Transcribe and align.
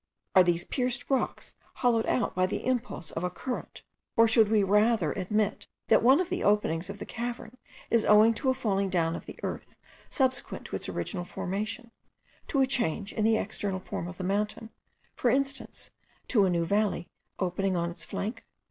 Are 0.33 0.41
these 0.41 0.65
pierced 0.65 1.07
rocks 1.11 1.53
hollowed 1.75 2.07
out 2.07 2.33
by 2.33 2.47
the 2.47 2.65
impulse 2.65 3.11
of 3.11 3.23
a 3.23 3.29
current? 3.29 3.83
or 4.17 4.27
should 4.27 4.49
we 4.49 4.63
rather 4.63 5.11
admit 5.13 5.67
that 5.89 6.01
one 6.01 6.19
of 6.19 6.29
the 6.29 6.43
openings 6.43 6.89
of 6.89 6.97
the 6.97 7.05
cavern 7.05 7.55
is 7.91 8.03
owing 8.03 8.33
to 8.33 8.49
a 8.49 8.55
falling 8.55 8.89
down 8.89 9.15
of 9.15 9.27
the 9.27 9.39
earth 9.43 9.75
subsequent 10.09 10.65
to 10.65 10.75
its 10.75 10.89
original 10.89 11.23
formation; 11.23 11.91
to 12.47 12.61
a 12.61 12.65
change 12.65 13.13
in 13.13 13.23
the 13.23 13.37
external 13.37 13.79
form 13.79 14.07
of 14.07 14.17
the 14.17 14.23
mountain, 14.23 14.71
for 15.15 15.29
instance, 15.29 15.91
to 16.29 16.45
a 16.45 16.49
new 16.49 16.65
valley 16.65 17.07
opened 17.37 17.77
on 17.77 17.91
its 17.91 18.03
flank? 18.03 18.43